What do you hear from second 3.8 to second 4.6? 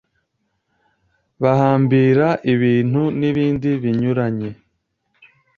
binyuranye